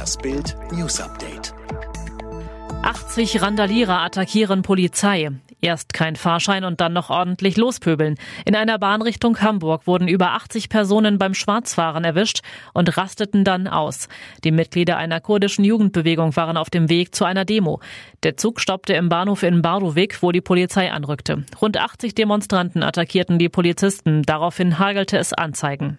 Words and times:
Das 0.00 0.16
Bild 0.16 0.56
News 0.72 0.98
Update. 0.98 1.52
80 2.82 3.42
Randalierer 3.42 4.00
attackieren 4.00 4.62
Polizei. 4.62 5.28
Erst 5.60 5.92
kein 5.92 6.16
Fahrschein 6.16 6.64
und 6.64 6.80
dann 6.80 6.94
noch 6.94 7.10
ordentlich 7.10 7.58
lospöbeln. 7.58 8.14
In 8.46 8.56
einer 8.56 8.78
Bahn 8.78 9.02
Richtung 9.02 9.38
Hamburg 9.42 9.86
wurden 9.86 10.08
über 10.08 10.30
80 10.30 10.70
Personen 10.70 11.18
beim 11.18 11.34
Schwarzfahren 11.34 12.02
erwischt 12.02 12.40
und 12.72 12.96
rasteten 12.96 13.44
dann 13.44 13.68
aus. 13.68 14.08
Die 14.42 14.52
Mitglieder 14.52 14.96
einer 14.96 15.20
kurdischen 15.20 15.66
Jugendbewegung 15.66 16.34
waren 16.34 16.56
auf 16.56 16.70
dem 16.70 16.88
Weg 16.88 17.14
zu 17.14 17.26
einer 17.26 17.44
Demo. 17.44 17.80
Der 18.22 18.38
Zug 18.38 18.62
stoppte 18.62 18.94
im 18.94 19.10
Bahnhof 19.10 19.42
in 19.42 19.60
Bardowik, 19.60 20.22
wo 20.22 20.32
die 20.32 20.40
Polizei 20.40 20.90
anrückte. 20.90 21.44
Rund 21.60 21.76
80 21.76 22.14
Demonstranten 22.14 22.82
attackierten 22.82 23.38
die 23.38 23.50
Polizisten. 23.50 24.22
Daraufhin 24.22 24.78
hagelte 24.78 25.18
es 25.18 25.34
Anzeigen. 25.34 25.98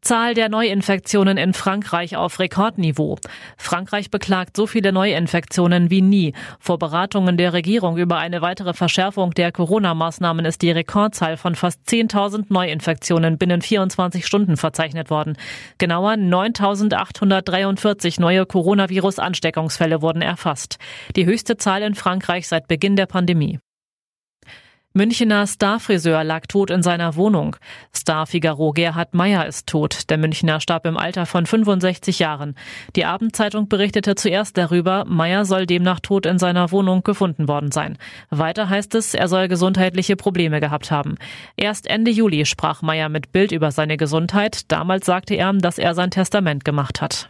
Zahl 0.00 0.34
der 0.34 0.48
Neuinfektionen 0.48 1.38
in 1.38 1.52
Frankreich 1.52 2.16
auf 2.16 2.38
Rekordniveau. 2.38 3.18
Frankreich 3.56 4.10
beklagt 4.10 4.56
so 4.56 4.66
viele 4.66 4.92
Neuinfektionen 4.92 5.90
wie 5.90 6.02
nie. 6.02 6.34
Vor 6.60 6.78
Beratungen 6.78 7.36
der 7.36 7.52
Regierung 7.52 7.98
über 7.98 8.18
eine 8.18 8.40
weitere 8.40 8.74
Verschärfung 8.74 9.32
der 9.32 9.52
Corona-Maßnahmen 9.52 10.44
ist 10.44 10.62
die 10.62 10.70
Rekordzahl 10.70 11.36
von 11.36 11.54
fast 11.54 11.80
10.000 11.88 12.46
Neuinfektionen 12.48 13.38
binnen 13.38 13.60
24 13.60 14.24
Stunden 14.24 14.56
verzeichnet 14.56 15.10
worden. 15.10 15.36
Genauer 15.78 16.12
9.843 16.12 18.20
neue 18.20 18.46
Coronavirus-Ansteckungsfälle 18.46 20.00
wurden 20.00 20.22
erfasst. 20.22 20.78
Die 21.16 21.26
höchste 21.26 21.56
Zahl 21.56 21.82
in 21.82 21.94
Frankreich 21.94 22.48
seit 22.48 22.68
Beginn 22.68 22.96
der 22.96 23.06
Pandemie. 23.06 23.58
Münchener 24.98 25.46
Starfriseur 25.46 26.24
lag 26.24 26.46
tot 26.48 26.70
in 26.70 26.82
seiner 26.82 27.14
Wohnung. 27.14 27.54
Star 27.94 28.26
Figaro 28.26 28.72
Gerhard 28.72 29.14
Meyer 29.14 29.46
ist 29.46 29.68
tot. 29.68 30.10
Der 30.10 30.18
Münchner 30.18 30.58
starb 30.58 30.86
im 30.86 30.96
Alter 30.96 31.24
von 31.24 31.46
65 31.46 32.18
Jahren. 32.18 32.56
Die 32.96 33.04
Abendzeitung 33.04 33.68
berichtete 33.68 34.16
zuerst 34.16 34.58
darüber, 34.58 35.04
Meyer 35.06 35.44
soll 35.44 35.66
demnach 35.66 36.00
tot 36.00 36.26
in 36.26 36.40
seiner 36.40 36.72
Wohnung 36.72 37.04
gefunden 37.04 37.46
worden 37.46 37.70
sein. 37.70 37.96
Weiter 38.30 38.68
heißt 38.68 38.96
es, 38.96 39.14
er 39.14 39.28
soll 39.28 39.46
gesundheitliche 39.46 40.16
Probleme 40.16 40.58
gehabt 40.58 40.90
haben. 40.90 41.14
Erst 41.56 41.86
Ende 41.86 42.10
Juli 42.10 42.44
sprach 42.44 42.82
Meyer 42.82 43.08
mit 43.08 43.30
Bild 43.30 43.52
über 43.52 43.70
seine 43.70 43.98
Gesundheit. 43.98 44.62
Damals 44.66 45.06
sagte 45.06 45.36
er, 45.36 45.52
dass 45.52 45.78
er 45.78 45.94
sein 45.94 46.10
Testament 46.10 46.64
gemacht 46.64 47.00
hat. 47.00 47.28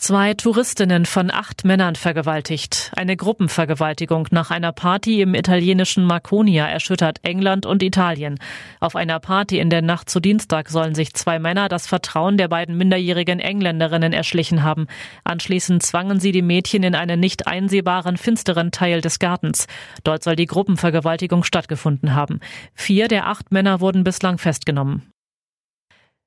Zwei 0.00 0.32
Touristinnen 0.32 1.04
von 1.04 1.30
acht 1.30 1.66
Männern 1.66 1.94
vergewaltigt. 1.94 2.90
Eine 2.96 3.18
Gruppenvergewaltigung 3.18 4.28
nach 4.30 4.50
einer 4.50 4.72
Party 4.72 5.20
im 5.20 5.34
italienischen 5.34 6.06
Marconia 6.06 6.66
erschüttert 6.66 7.18
England 7.22 7.66
und 7.66 7.82
Italien. 7.82 8.38
Auf 8.80 8.96
einer 8.96 9.20
Party 9.20 9.58
in 9.58 9.68
der 9.68 9.82
Nacht 9.82 10.08
zu 10.08 10.18
Dienstag 10.18 10.70
sollen 10.70 10.94
sich 10.94 11.12
zwei 11.12 11.38
Männer 11.38 11.68
das 11.68 11.86
Vertrauen 11.86 12.38
der 12.38 12.48
beiden 12.48 12.78
minderjährigen 12.78 13.40
Engländerinnen 13.40 14.14
erschlichen 14.14 14.62
haben. 14.62 14.86
Anschließend 15.24 15.82
zwangen 15.82 16.18
sie 16.18 16.32
die 16.32 16.40
Mädchen 16.40 16.82
in 16.82 16.94
einen 16.94 17.20
nicht 17.20 17.46
einsehbaren, 17.46 18.16
finsteren 18.16 18.72
Teil 18.72 19.02
des 19.02 19.18
Gartens. 19.18 19.66
Dort 20.02 20.24
soll 20.24 20.34
die 20.34 20.46
Gruppenvergewaltigung 20.46 21.44
stattgefunden 21.44 22.14
haben. 22.14 22.40
Vier 22.72 23.06
der 23.08 23.26
acht 23.26 23.52
Männer 23.52 23.82
wurden 23.82 24.02
bislang 24.02 24.38
festgenommen. 24.38 25.12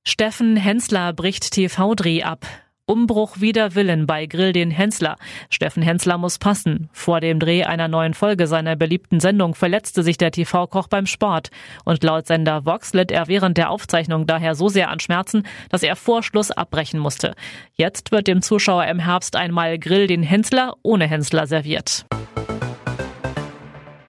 Steffen 0.06 0.58
Hensler 0.58 1.12
bricht 1.12 1.54
TV-Dreh 1.54 2.22
ab. 2.22 2.46
Umbruch 2.86 3.40
wider 3.40 3.76
Willen 3.76 4.08
bei 4.08 4.26
Grill 4.26 4.52
den 4.52 4.70
Hensler. 4.70 5.16
Steffen 5.50 5.82
Hensler 5.82 6.18
muss 6.18 6.38
passen. 6.38 6.90
Vor 6.92 7.22
dem 7.22 7.40
Dreh 7.40 7.64
einer 7.64 7.88
neuen 7.88 8.14
Folge 8.14 8.46
seiner 8.46 8.76
beliebten 8.76 9.22
Sendung 9.22 9.56
verletzte 9.56 10.04
sich 10.04 10.18
der 10.18 10.32
TV-Koch 10.32 10.90
beim 10.90 11.06
Sport. 11.06 11.50
Und 11.86 12.04
laut 12.04 12.28
Sender 12.28 12.66
Vox 12.66 12.94
litt 12.94 13.10
er 13.10 13.30
während 13.30 13.58
der 13.58 13.70
Aufzeichnung 13.70 14.28
daher 14.28 14.54
so 14.54 14.68
sehr 14.68 14.90
an 14.90 15.00
Schmerzen, 15.00 15.44
dass 15.70 15.84
er 15.84 15.96
vor 15.96 16.24
Schluss 16.24 16.52
abbrechen 16.52 17.00
musste. 17.00 17.36
Jetzt 17.76 18.12
wird 18.12 18.28
dem 18.28 18.42
Zuschauer 18.42 18.86
im 18.88 19.00
Herbst 19.00 19.38
einmal 19.38 19.80
Grill 19.80 20.08
den 20.08 20.22
Hensler 20.22 20.76
ohne 20.84 21.08
Hensler 21.08 21.48
serviert. 21.48 22.06